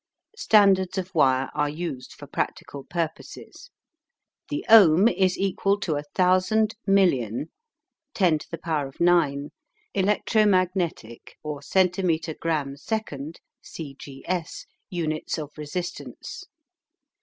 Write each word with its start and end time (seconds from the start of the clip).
Standards 0.35 0.97
of 0.97 1.13
wire 1.13 1.51
are 1.53 1.69
used 1.69 2.13
for 2.13 2.25
practical 2.25 2.83
purposes. 2.85 3.69
The 4.49 4.65
ohm 4.67 5.07
is 5.07 5.37
equal 5.37 5.79
to 5.81 5.93
a 5.95 6.01
thousand 6.15 6.73
million, 6.87 7.51
10^9, 8.15 9.51
electromagnetic 9.93 11.35
or 11.43 11.61
Centimetre 11.61 12.33
Gramme 12.33 12.77
Second 12.77 13.41
("C. 13.61 13.95
G. 13.99 14.25
S.") 14.27 14.65
units 14.89 15.37
of 15.37 15.51
resistance. 15.55 16.45